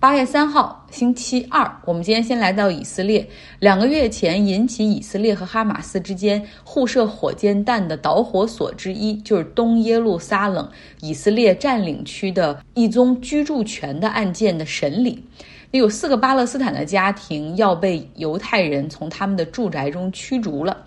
[0.00, 3.28] 八月三号，星期二，我们今天先来到以色列。
[3.58, 15.20] 两个月前引起以色列和哈马斯之间互射火箭弹的导火索之一，就是东耶路撒冷以色列占领区的一宗居住权的案件的审理。
[15.72, 20.84] 有四个巴勒斯坦的家庭要被犹太人从他们的住宅中驱逐了。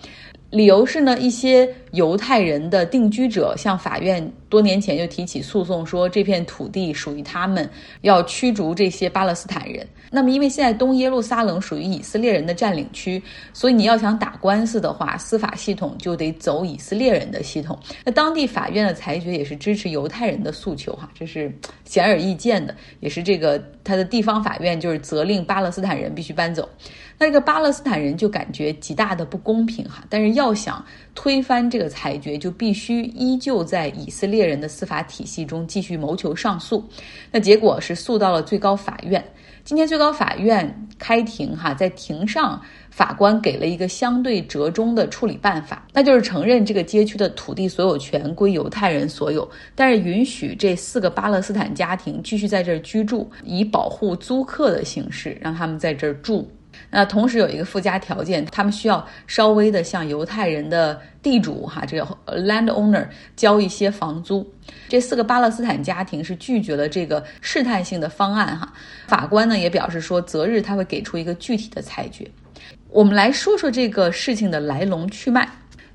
[0.52, 7.68] 理由是呢，一些犹太人的定居者向法院多年前就提起诉讼，说这片土地属于他们，
[8.02, 9.88] 要驱逐这些巴勒斯坦人。
[10.12, 13.23] 那么，因为现在东耶路撒冷属于以色列人的占领区，
[13.54, 17.80] 所以你要想打官司的话，司法系统就得走以色列人的系统。
[18.04, 21.50] 那当地法院的裁决也是支持犹太人的诉求，哈，这是
[21.86, 26.68] 显而易见的，也是这个他的地方法院就是责令巴勒斯坦人必须搬走。
[27.21, 36.84] 那这个巴勒斯坦人就感觉极大的不公平哈，但是要想推翻这个裁决，就必须依旧在以色列人的司法体系中继续谋求上诉。
[37.31, 39.23] 那结果是诉到了最高法院。
[39.63, 56.50] 今天最高法院开庭哈，在庭上法官给了一个相对折中的处理办法，那就是承认这个街区的土地所有权归犹太人所有，但是允许这四个巴勒斯坦家庭继续在这儿居住，以保护租客的形式让他们在这儿住。
[56.90, 64.46] 那同时有一个附加条件，他们需要稍微的向犹太人的地主哈，这个 landowner 交一些房租。
[64.90, 68.74] 这四个巴勒斯坦家庭是拒绝了这个试探性的方案哈。
[69.08, 72.30] 法官呢也表示说，择日他会给出一个具体的裁决。
[72.90, 75.48] 我们来说说这个事情的来龙去脉。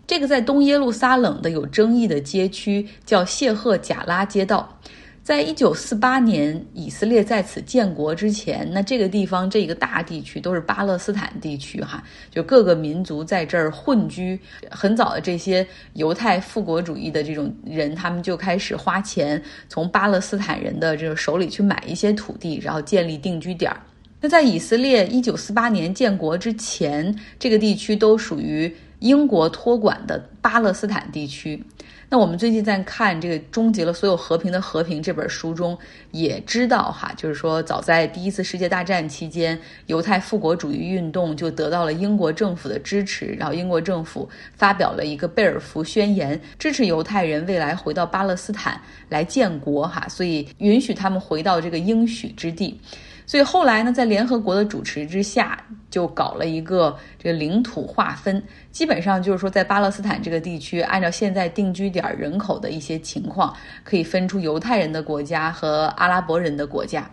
[0.07, 4.79] 这个在东耶路撒冷的有争议的街区叫谢赫贾拉街道。
[5.27, 14.39] 在一九四八年以色列在此建国之前，那这个地方这个大地区都是巴勒斯坦地区，哈，就各个民族在这儿混居。
[14.71, 23.81] 很早的这些犹太复国主义的这种人，他们就开始花钱从巴勒斯坦人的这个手里去买一些土地，然后建立定居点儿。
[24.21, 31.61] 那在以色列一九四八年建国之前，这个地区都属于英国托管的巴勒斯坦地区。
[32.09, 35.77] 那我们最近在看这个《终结了所有和平的和平》这本书中，
[36.13, 52.81] 也知道哈，就是说早在第一次世界大战期间，犹太复国主义运动就得到了英国政府的支持，然后英国政府发表了一个贝尔福宣言，支持犹太人未来回到巴勒斯坦来建国哈，所以允许他们回到这个应许之地。
[53.27, 55.59] 所以后来呢，在联合国的主持之下，
[55.91, 67.11] 就搞了一个这个领土划分，基本上就是说，在巴勒斯坦这个地区，按照现在定居点人口的一些情况，可以分出犹太人的国家和阿拉伯人的国家。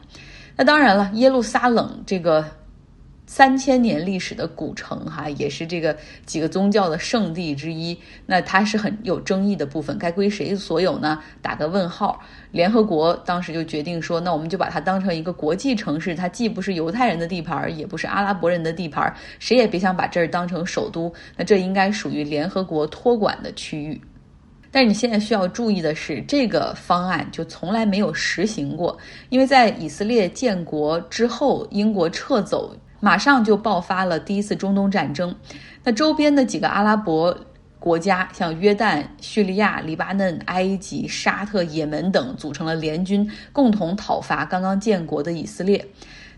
[0.55, 2.45] 那当然了，耶路撒冷这个。
[3.25, 5.95] 三千年历史的古城，哈，也是这个
[6.25, 7.97] 几个宗教的圣地之一。
[8.25, 11.19] 那它是很有争议的部分，该归谁所有呢？
[11.41, 12.19] 打个问号。
[12.51, 21.11] 联合国当时就决定说，那我们就把它当成一个国际城市，它既不是犹太人的地盘，也不是阿拉伯人的地盘，谁也别想把这儿当成首都。
[21.37, 23.99] 那这应该属于联合国托管的区域。
[24.69, 28.97] 但是你现在需要注意的是，这个方案就从来没有实行过，
[29.29, 32.75] 因为在以色列建国之后，英国撤走。
[33.03, 35.35] 马上就爆发了第一次中东战争，
[35.83, 37.37] 那周边的几个阿拉伯
[37.77, 45.85] 国家，像约旦、叙利亚、黎巴嫩、埃及、沙特、也门等，组成了联军，共同讨伐刚刚建国的以色列。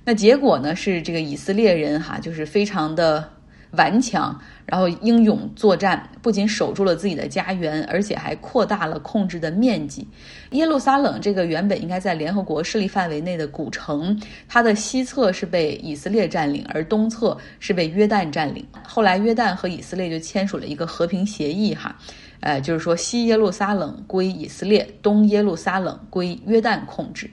[0.05, 3.34] 那结果呢，是这个以色列人哈，就是非常的。
[3.77, 10.07] 顽强，然后英勇作战，不仅守住了自己的家园，而且还扩大了控制的面积。
[10.51, 18.65] 耶路撒冷这个原本应该在联合国势力范围内的古城，它的西侧是被以色列占领，而东侧是被约旦占领。
[18.83, 21.95] 后来约旦和以色列就签署了一个和平协议，哈，
[22.39, 27.29] 呃，就是说西耶路撒冷归以色列，东耶路撒冷归约旦控制。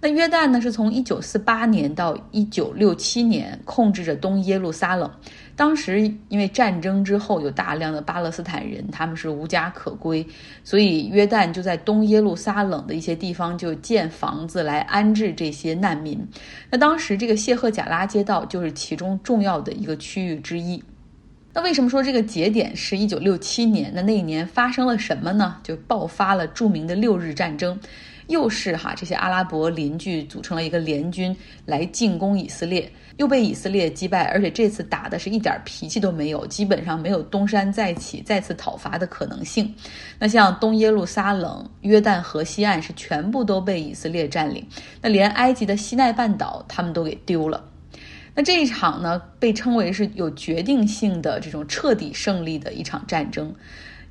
[0.00, 5.10] 那约旦呢，是从一九四八年到一九六七年控制着东耶路撒冷。
[5.56, 10.24] 当时因为战争之后有大量的巴勒斯坦人，他们是无家可归，
[10.62, 16.24] 所以约旦就在东耶路撒冷的一些地方就建房子来安置这些难民。
[16.70, 20.80] 那当时这个谢赫贾拉街道就是其中重要的一个区域之一。
[21.58, 23.90] 那为什么说这个节点是一九六七年？
[23.92, 25.56] 那那一年发生了什么呢？
[25.64, 27.76] 就爆发了著名的六日战争。
[28.28, 39.74] 又是哈，这些阿拉伯邻居组成了一个联军来进攻以色列，又被以色列击败，而且这次打的是一点脾气都没有，基本上没有东山再起、再次讨伐的可能性。
[40.16, 44.64] 那像东耶路撒冷、约旦河西岸是全部都被以色列占领，
[45.02, 47.64] 那连埃及的西奈半岛他们都给丢了。
[48.38, 53.52] 那这一场呢，被称为是有决定性的这种彻底胜利的一场战争，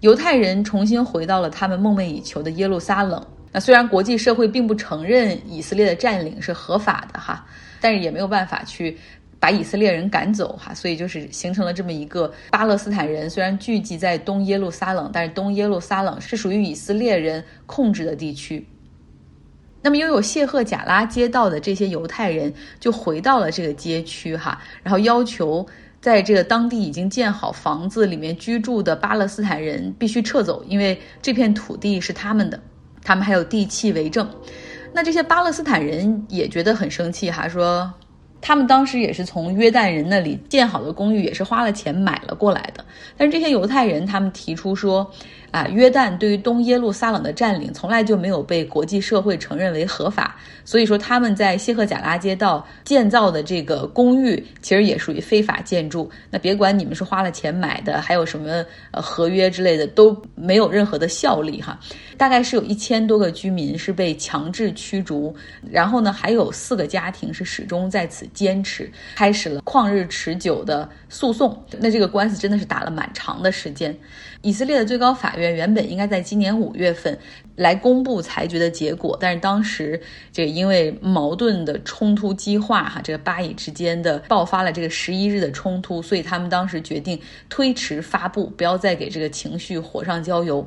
[0.02, 3.26] 犹太人重新回到了他们梦寐以求的耶路撒冷。
[3.54, 7.48] 那虽然国际社会并不承认以色列的占领是合法的哈，
[7.80, 8.98] 但是也没有办法去
[9.40, 18.68] 把以色列人赶走哈，所以就是形成了这么一个巴勒斯坦人虽然聚集在东耶路撒冷，但是东耶路撒冷是属于以色列人控制的地区。
[19.82, 25.66] 那么拥有谢赫贾拉街道的这些犹太人就回到了这个街区哈，然后要求
[26.02, 32.60] 在这个当地已经建好房子里面居住的巴勒斯坦人必须撤走，因为这片土地是他们的，
[33.04, 34.28] 他们还有地契为证。
[34.92, 37.92] 那这些巴勒斯坦人也觉得很生气哈，说
[38.42, 42.84] 他们当时也是从约旦人那里建好的公寓，也是花了钱买了过来的。
[43.16, 45.10] 但是这些犹太人他们提出说。
[45.52, 50.36] 啊，约旦对于东耶路撒冷的占领从来就没有被国际社会承认为合法，
[50.66, 56.10] 所以说他们在谢赫贾拉街道建造的这个公寓其实也属于非法建筑。
[56.30, 61.80] 那别管你们是花了钱买的，还有什么呃合约之类的，都没有任何的效力哈。
[62.18, 65.34] 大概是有一千多个居民是被强制驱逐，
[65.72, 71.58] 然后呢，还有四个家庭是始终在此坚持，开始了旷日持久的诉讼。
[71.80, 73.98] 那这个官司真的是打了蛮长的时间。
[74.42, 77.18] 以色列的最高法院原本应该在今年五月份
[77.58, 80.00] 来公布裁决的结果，但是当时
[80.32, 87.20] 这个因为矛盾的冲突激化，哈，这个巴以之间的爆发了这个十一日的冲突，所以他们当时决定
[87.50, 90.66] 推迟发布，不要再给这个情绪火上浇油。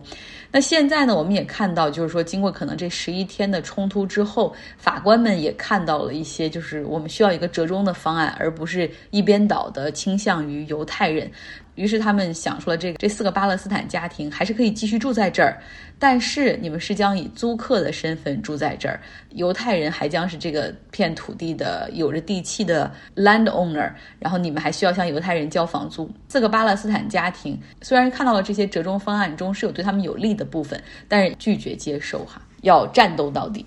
[0.52, 11.30] 那现在呢，我们也看到，就是说经过可能这十一天的冲突之后，法官们也看到了一些，就是我们需要一个折中的方案，而不是一边倒的倾向于犹太人。
[11.76, 15.56] 于是他们想出了这个，这四个巴勒斯坦家庭还是可以继续住在这儿，
[16.00, 18.98] 但是你们是将以租客的身份住在这儿，
[19.34, 26.10] 犹太人还将是这个片土地的有着地契的 landowner，然后你们还需要向犹太人交房租。
[26.28, 33.64] 四个巴勒斯坦家庭虽然看到了这些折中方案中是有对他们有利的部分，但是拒绝接受哈，要战斗到底。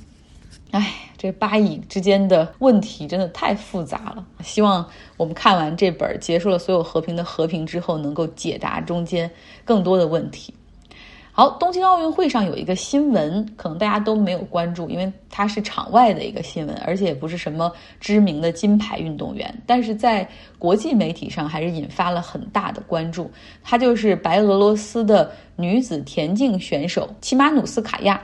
[0.71, 0.93] 哎。
[1.15, 9.31] 这巴以之间的问题真的太复杂了，希望我们看完这本结束了所有和平的和平之后，能够解答中间
[9.63, 10.53] 更多的问题。
[11.35, 23.31] 好，东京奥运会上有一个新闻，可能大家都没有关注，因为它是场外的一个新闻，而且也不是什么知名的金牌运动员，但是在国际媒体上还是引发了很大的关注。
[23.63, 28.21] 她就是白俄罗斯的女子田径选手齐马努斯卡娅。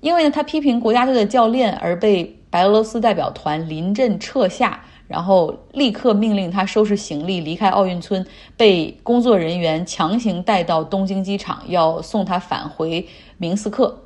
[0.00, 8.24] 因为呢，她批评国家队的教练而被白俄罗斯代表团临阵撤下，然后立刻命令他收拾行李离开奥运村，
[8.56, 13.04] 被工作人员强行带到东京机场，要送他返回
[13.38, 13.98] 明斯克。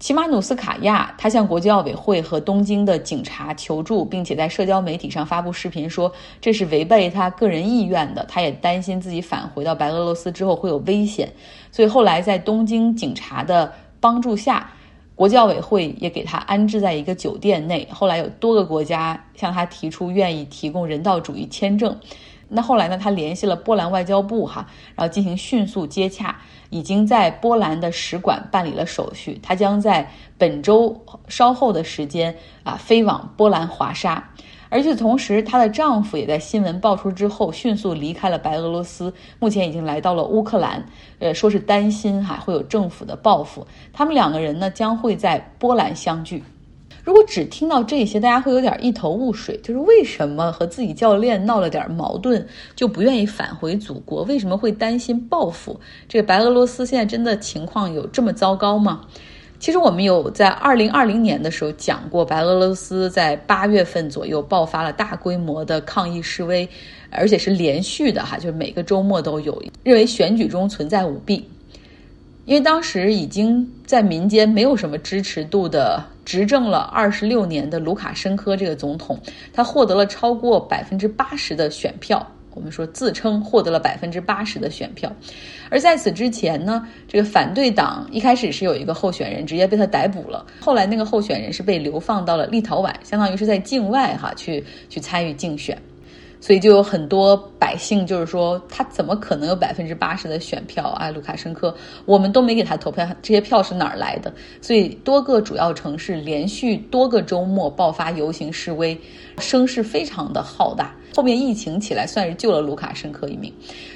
[0.00, 6.10] 齐马努斯卡娅他向国际奥委会和东京的警察求助，并且在社交媒体上发布视频，说
[6.40, 8.24] 这是违背他个人意愿的。
[8.26, 11.30] 他也担心自己返回到白俄罗斯之后会有危险，
[11.70, 14.72] 所以后来在东京警察的帮助下。
[15.20, 17.86] 国教委会也给他安置在一个酒店内。
[17.92, 21.94] 后来有多个国家向他提出愿意提供人道主义签证。
[22.48, 22.96] 那后来呢？
[22.96, 26.34] 他联系了波兰外交部，哈，然后进行迅速接洽，
[26.70, 29.38] 已经在波兰的使馆办理了手续。
[29.42, 34.26] 他将在本周稍后的时间啊飞往波兰华沙。
[34.70, 40.86] 而与此同时，她的丈夫也在新闻爆出之后迅速离开了白俄罗斯，目前已经来到了乌克兰。
[41.18, 43.66] 呃，说是担心哈会有政府的报复。
[43.92, 46.42] 他们两个人呢将会在波兰相聚。
[47.02, 54.22] 如果只听到这些，大家会有点一头雾水，就是为什么和自己教练闹了点矛盾就不愿意返回祖国？
[54.24, 55.80] 为什么会担心报复？
[56.06, 59.06] 这个白俄罗斯现在真的情况有这么糟糕吗？
[59.60, 66.66] 其实我们有在二零二零年的时候讲过，白俄罗斯在八月份左右爆发了大规模的抗议示威，
[67.10, 71.46] 而且是连续的哈，就是每个周末都有，认为选举中存在舞弊。
[72.46, 79.20] 因为当时已经在民间没有什么支持度的执政了二十六年的卢卡申科这个总统，
[79.52, 82.26] 他获得了超过百分之八十的选票。
[82.52, 85.10] 我们说自称获得了百分之八十的选票，
[85.68, 95.76] 而在此之前呢，这个反对党一开始是有一个候选人直接被他逮捕了，后来那个候选人是被流放到了立陶宛，相当于是在境外哈去去参与竞选。
[96.42, 101.10] 所以就有很多百姓就是说，他怎么可能有百分之八十的选票啊？
[101.10, 101.72] 卢卡申科，
[102.06, 104.32] 我们都没给他投票，这些票是哪儿来的？
[104.62, 108.98] 所以多个主要城市连续多个周末爆发游行示威，
[109.38, 110.96] 声势非常的浩大。
[111.14, 113.52] 后面疫情起来，算是救了卢卡申科一命。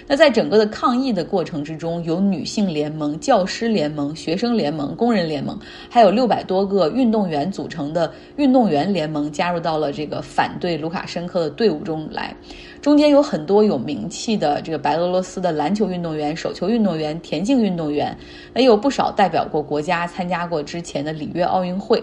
[0.07, 5.57] 那在整个的抗议的过程之中，有女性联盟、教师联盟、学生联盟、工人联盟，
[5.89, 12.37] 还有六百多个运动员组成的运动员联盟加入到了这个反对卢卡申科的队伍中来。
[12.85, 13.65] 中间有很多。
[13.65, 18.15] 有名气的这个白俄罗斯的篮球运动员、手球运动员、田径运动员，
[18.55, 22.03] 也有不少代表过国家参加过之前的里约奥运会。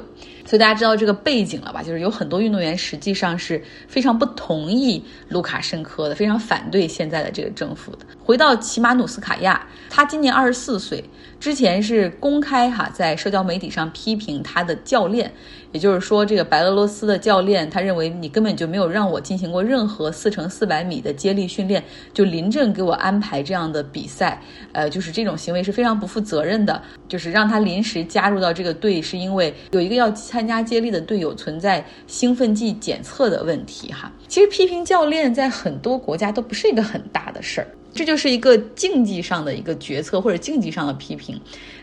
[0.52, 1.82] 所以大家知道这个背景了吧？
[1.82, 8.00] 就是有很多运动员实际上是非常不同意卢卡申科的，非常反对现在的这个政府的。
[8.22, 11.02] 回到齐马努斯卡亚，他今年二十四岁，
[11.40, 15.32] 之前是公开哈在社交媒体上批评他的教练，
[15.72, 21.82] 也就是说这个白俄罗斯的教练，他认为你根本就没有让我进行过任何四乘四百米的接力训练，
[22.14, 24.42] 就临阵给我安排这样的比赛，
[24.74, 26.82] 呃，就是这种行为是非常不负责任的。
[27.12, 30.48] 就是让他临时加入到这个队，是因为有一个要参。
[30.48, 41.40] 加接力的队友存在兴奋剂检测的问题，哈，其实批评教练在很多国家都不是一个很大的事儿，这就是一个竞技上的一个决策或者竞技上的批评，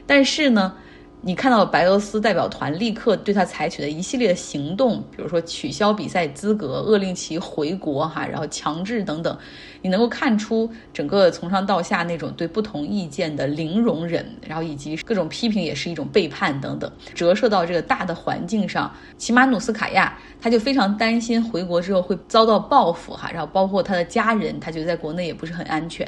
[0.06, 0.74] 但是呢。
[1.20, 9.36] 你看到白俄罗斯代表团立刻对他采取的一系列的行动，比如说取消比赛资格、勒令其回国哈，然后强制等等，
[9.82, 18.90] 你能够看出整个从上到下那种对不同意见的零容忍，然后以及各种批评也是一种背叛等等，折射到这个大的环境上。
[19.16, 26.06] 齐马努斯卡亚他就非常担心回国之后会遭到报复哈，然后包括他的家人，他觉得在国内也不是很安全。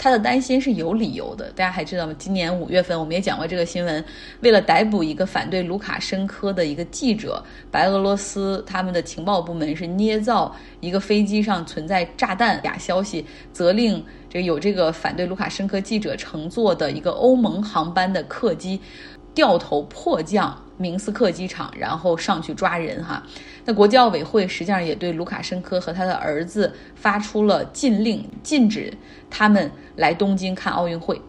[0.00, 2.14] 他的担心是有理由的，大家还知道吗？
[2.18, 4.04] 今年五月份我们也讲过这个新闻，
[4.48, 18.80] 为了逮捕一个反对卢卡申科的一个记者，白俄罗斯他们的情报部门是捏造一个飞机上存在炸弹假消息，责令这个有这个反对卢卡申科记者乘坐的一个欧盟航班的客机
[19.34, 20.58] 掉头迫降。
[20.78, 23.22] 明斯克机场，然后上去抓人哈。
[23.66, 28.90] 那国际奥委会实际上也对卢卡申科和他的儿子发出了禁令，禁止
[29.28, 31.20] 他们来东京看奥运会。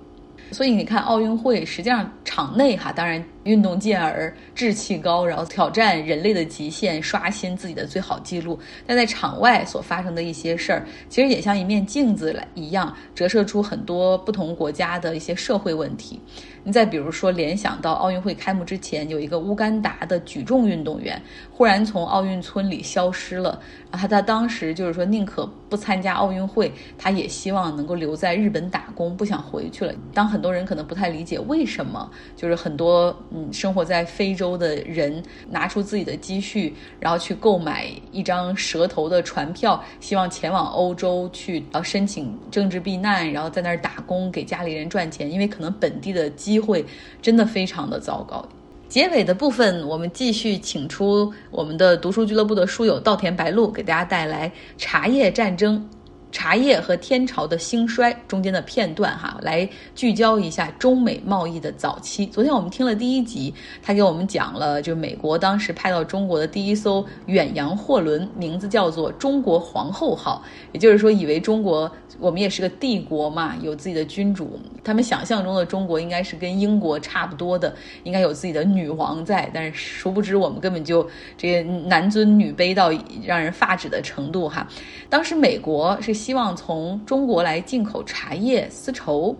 [0.51, 8.59] 所以你看，奥运会实际上场内哈，当然运动健儿，志气高，然后挑战人类的极限，刷新自己的最好记录。
[8.85, 16.19] 但在场外所发生的一些事儿，其实也像一面镜子来一样，折射出很多不同国家的一些社会问题。
[16.61, 21.19] 你再比如说，联想到奥运会开幕之前，有一个乌干达的举重运动员
[21.49, 23.57] 忽然从奥运村里消失了，
[23.89, 29.93] 然后他当时就是说宁可不参加奥运会，他也希望能够留在日本打工，不想回去了。
[30.13, 46.29] 当很多人可能不太理解为什么，就是很多嗯生活在非洲的人拿出自己的积蓄，然后去购买一张蛇头的船票，希望前往欧洲去呃申请政治避难，然后在那儿打工给家里人赚钱，因为可能本地的。
[46.39, 46.85] 机会
[47.21, 48.47] 真的非常的糟糕。
[48.87, 55.85] 结尾的部分，我们继续请出我们的读书俱乐部的书友稻田白露，给大家带来茶叶战争。
[56.31, 62.25] 茶叶和天朝的兴衰中间的片段，哈，来聚焦一下中美贸易的早期。
[62.27, 74.59] 昨天我们听了第一集，他给我们讲了，就美国当时派到中国的第一艘远洋货轮，名字叫做“中国皇后号”，也就是说，以为中国我们也是个帝国嘛，有自己的君主。
[74.83, 82.91] 他们想象中的中国应该是跟英国差不多的，应该有自己的女王在，但是殊不知我们根本就这男尊女卑到
[83.25, 84.67] 让人发指的程度，哈。
[85.09, 86.18] 当时美国是。
[86.19, 89.33] 希望从中国来进口茶叶、丝绸，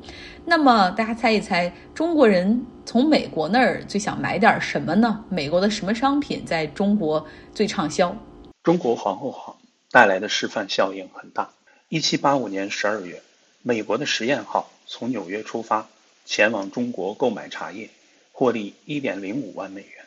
[0.46, 5.26] 那么大家猜一猜，中国人从美国那儿最想买点什么呢？
[5.28, 8.16] 美国的什么商品在中国最畅销？
[8.64, 9.60] 中国皇后号
[9.92, 11.50] 带来的示范效应很大。
[11.90, 13.22] 一七八五年十二月，
[13.62, 15.90] 美国的实验号从纽约出发，
[16.26, 17.90] 前往中国购买茶叶，
[18.32, 20.06] 获利一点零五万美元。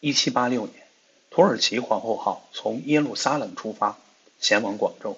[0.00, 0.82] 一七八六年，
[1.30, 3.96] 土耳其皇后号从耶路撒冷出发，
[4.40, 5.16] 前往广州。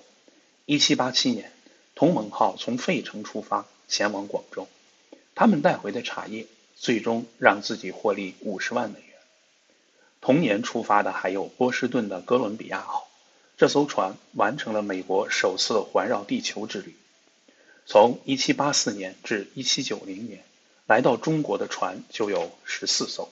[0.67, 1.53] 一七八七年，
[1.95, 4.67] 同盟号从费城出发前往广州，
[5.35, 9.09] 他们带回的茶叶最终让自己获利五十万美元。
[10.23, 13.07] 同年出发的还有波士顿的哥伦比亚号，
[13.59, 16.97] 这艘船完成了美国首次环绕地球之旅。
[17.85, 20.43] 从一七八四年至一七九零年，
[20.87, 23.31] 来到中国的船就有十四艘。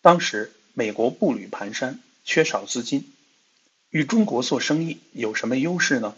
[0.00, 3.12] 当时美国步履蹒跚，缺少资金。
[3.94, 6.16] 与中国做生意有什么优势呢？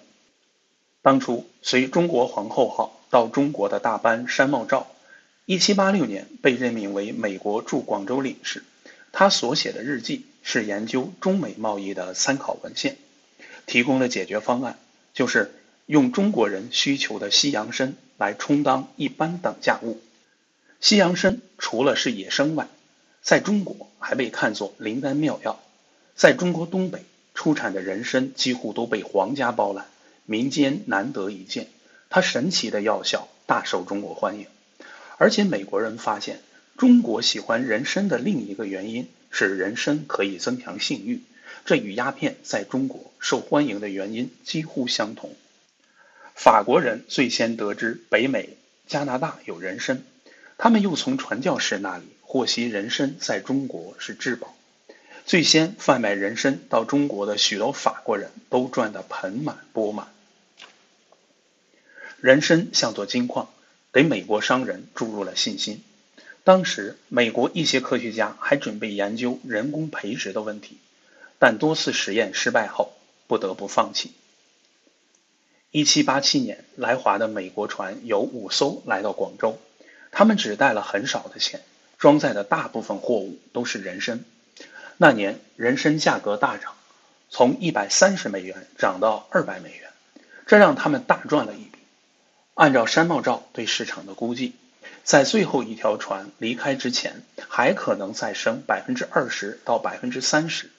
[1.02, 4.86] 当初随中国皇后号到中国的大班山茂照，
[5.44, 8.64] 一七八六年被任命为美国驻广州领事。
[9.12, 12.96] 他所写的日记是研究中美贸易的参考文献，
[13.66, 14.78] 提供了解决方案，
[15.12, 15.52] 就是
[15.84, 20.00] 用中国人需求的西洋参来充当一般等价物。
[20.80, 22.68] 西洋参除了是野生外，
[23.20, 25.60] 在中国还被看作灵丹妙药，
[26.14, 27.04] 在中国东北。
[27.36, 29.86] 出产的人参几乎都被皇家包揽，
[30.24, 31.68] 民间难得一见。
[32.10, 34.46] 它神奇的药效大受中国欢迎，
[35.18, 36.40] 而且美国人发现
[36.76, 41.20] 中国喜欢人参的另一个原因是人参可以增强性欲，
[41.64, 45.34] 这与鸦片在中国受欢迎的原因几乎相同。
[46.34, 50.02] 法国人最先得知北美加拿大有人参，
[50.58, 54.56] 他们又从传教士那里获悉人参在中国是至宝。
[55.26, 60.06] 最先贩卖人参到中国的许多法国人都赚得盆满钵满。
[62.20, 63.50] 人参像座金矿，
[63.92, 65.82] 给美国商人注入了信心。
[66.44, 70.78] 当时，美国一些科学家还准备研究人工培植的问题，
[71.40, 74.12] 但多次实验失败后，不得不放弃。
[75.72, 79.58] 一七八七年，来华的美国船有五艘来到广州，
[80.12, 81.62] 他们只带了很少的钱，
[81.98, 84.24] 装载的大部分货物都是人参。
[84.98, 86.74] 那年人参价格大涨，
[87.28, 89.90] 从一百三十美元涨到二百美元，
[90.46, 91.78] 这让他们大赚了一笔。
[92.54, 94.54] 按照山茂照对市场的估计，
[95.04, 100.70] 在最后一条船离开之前，还可能再升百分之二十到百分之三十。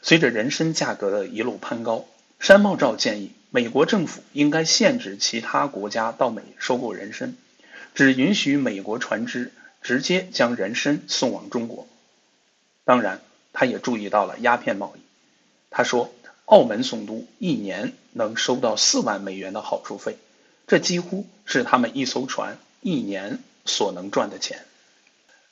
[0.00, 2.06] 随着人参价格的一路攀高，
[2.40, 7.36] 山茂照建议美国政府应该限制其他国家到美收购人参，
[7.94, 11.86] 只允许美国船只直接将人参送往中国。
[12.86, 13.20] 当然。
[13.54, 15.00] 他也注意到了鸦片贸易。
[15.70, 16.12] 他说，
[16.44, 20.18] 澳门总督一年能收到四万美元的好处费，
[20.66, 24.66] 这几乎是他们一艘船一年所能赚的钱。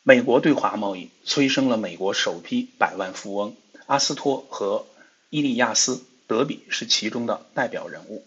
[0.02, 3.56] 美国对华贸易催生了美国首批百万富翁，
[3.86, 4.84] 阿斯托和
[5.30, 5.94] 伊利亚斯·
[6.26, 8.24] 德比是其中的代表人物。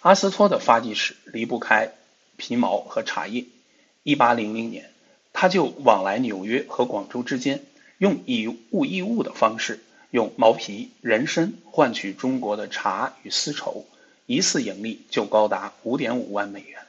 [0.00, 1.92] 阿斯托的发迹史离不开
[2.36, 3.44] 皮毛和茶叶。
[4.02, 4.92] 一八零零年，
[5.32, 7.64] 他就往来纽约和广州之间。
[7.98, 13.86] 用以物易物的方式，用毛皮、人参换取中国的茶与丝绸，
[14.26, 16.80] 一次盈利就高达五点五万美元。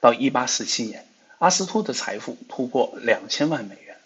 [0.00, 1.06] 到一八四七年，
[1.38, 3.96] 阿斯托的财富突破两千万美元。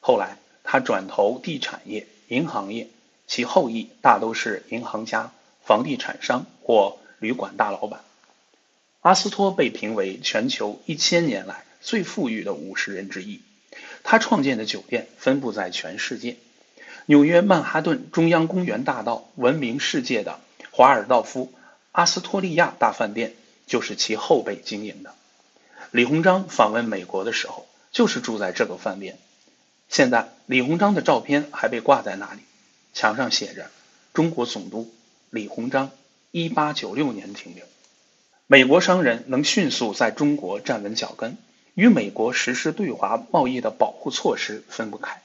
[0.00, 2.88] 后来，他转投地产业、银行业，
[3.26, 5.32] 其后裔大都是银行家、
[5.62, 8.00] 房地产商或旅馆大老板。
[9.00, 13.40] 阿斯托被评为全球一千年来最富裕的五十人之一。
[14.04, 16.36] 他创建的酒店分布在全世界，
[17.06, 20.38] 纽约曼哈顿中央公园大道闻名世界的
[20.70, 21.52] 华尔道夫
[21.90, 23.34] 阿斯托利亚大饭店
[23.66, 25.14] 就是其后辈经营的。
[25.90, 29.18] 李鸿章访问美国的时候，就是住在这个饭店。
[29.88, 32.40] 现在李鸿章的照片还被挂在那里，
[32.92, 33.70] 墙上写着
[34.12, 34.92] “中国总督
[35.30, 35.90] 李鸿章，
[36.30, 37.64] 一八九六年停留”。
[38.46, 41.38] 美国商人能迅速在中国站稳脚跟。
[41.74, 45.20] 与美国实施对华贸易的保护措施分不开。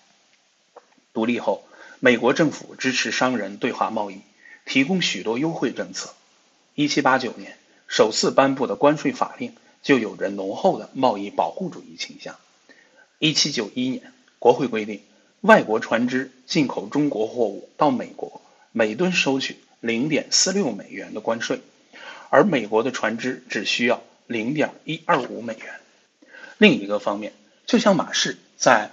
[1.14, 1.64] 独立后，
[2.00, 4.22] 美国政府支持商人对华贸易，
[4.66, 6.14] 提供许多优惠政策。
[6.76, 7.58] 1789年
[7.88, 12.36] 首次颁布的关税法令就有着浓厚的贸易保护主义倾向。
[13.20, 15.02] 1791年，国会规定，
[15.42, 21.62] 外国船只进口中国货物到美国，每吨收取0.46美元的关税，
[22.30, 25.80] 而美国的船只只需要0.125美元。
[26.60, 27.32] 另一个方面，
[27.66, 28.92] 就像马氏在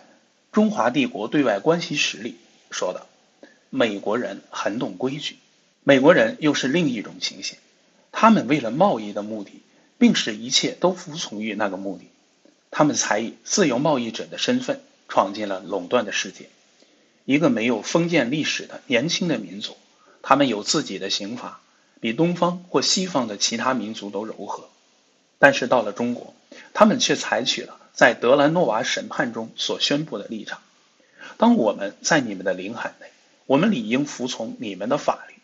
[0.54, 2.36] 《中华帝国对外关系史》里
[2.70, 3.06] 说的
[3.70, 5.36] ：“美国人很懂规矩。”
[5.82, 7.58] 美国人又是另一种情形，
[8.12, 9.62] 他们为了贸易的目的，
[9.98, 12.08] 并使一切都服从于那个目的。
[12.70, 16.48] 他们才以自由贸易者的身份闯进了垄断的世界。
[17.24, 19.76] 一个没有封建历史的年轻的民族，
[20.22, 21.60] 他们有自己的刑法，
[21.98, 24.68] 比东方或西方的其他民族都柔和。
[25.40, 26.34] 但是到了中国，
[26.78, 30.60] 他们却采取了在德兰诺瓦审判中所宣布的立场：
[31.38, 33.06] 当我们在你们的领海内，
[33.46, 35.36] 我们理应服从你们的法律，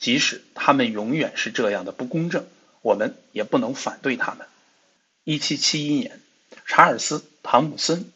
[0.00, 2.46] 即使他们永远是这样的不公正，
[2.80, 4.48] 我们也不能反对他们。
[5.22, 6.20] 一七七一年，
[6.66, 8.10] 查尔斯·汤姆森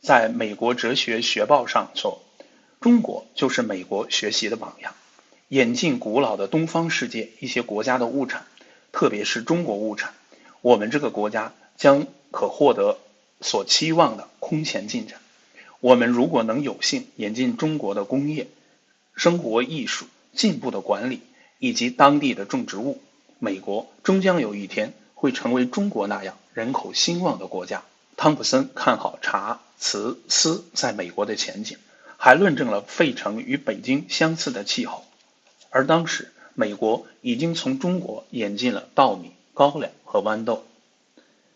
[0.00, 2.22] 在美国哲学学报上说
[2.80, 4.94] ：“中国就是美国学习的榜样，
[5.48, 8.46] 引进古老的东方世界一些国家的物产，
[8.92, 10.14] 特别是中国物产。”
[10.62, 11.52] 我们这个国家
[11.82, 12.96] 将可获得
[13.40, 15.18] 所期望的空前进展。
[15.80, 18.46] 我们如果能有幸引进中国的工业、
[19.16, 21.22] 生活艺术、进步的管理
[21.58, 23.00] 以及当地的种植物，
[23.40, 27.82] 美国终将有一天会成为中国那样人口兴旺的国家。
[28.16, 31.78] 汤普森看好茶、瓷、丝在美国的前景，
[32.16, 35.04] 还论证了费城与北京相似的气候。
[35.70, 39.32] 而当时，美国已经从中国引进了稻米。
[39.54, 40.64] 高粱和豌豆。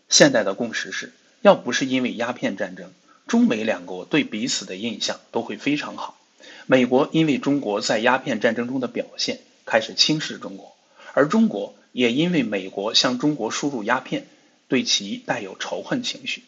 [0.09, 2.92] 现在的共识是，要不是因为鸦片战争，
[3.27, 6.16] 中美两国对彼此的印象都会非常好。
[6.66, 10.77] 美国因为中国在鸦片战争中的表现开始轻视中国，
[11.12, 14.27] 而中国也因为美国向中国输入鸦片，
[14.69, 16.45] 对其带有仇恨情绪。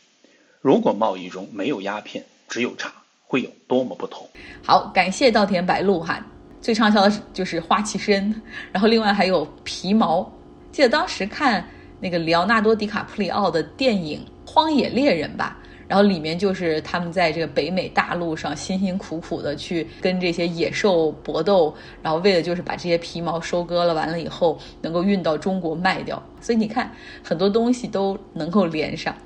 [0.60, 2.92] 如果贸易中没有鸦片，只有茶，
[3.26, 4.28] 会有多么不同？
[4.62, 6.24] 好，感谢稻田白露哈。
[6.60, 8.42] 最畅销的就是花旗参，
[8.72, 10.30] 然后另外还有皮毛。
[10.72, 11.64] 记得当时看
[12.00, 15.56] 那个里奥纳多·迪卡普里奥的电影《荒野猎人》吧。
[15.86, 26.22] 然后里面就是他们在这个北美大陆上辛辛苦苦的去跟这些野兽搏斗，然后为了就是把这些皮毛收割了，完了以后能够运到中国卖掉。
[26.42, 26.92] 所以你看，
[27.24, 29.16] 很多东西都能够连上。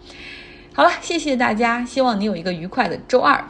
[0.72, 3.44] 好了，谢谢大家，希望你有一个愉快的周二。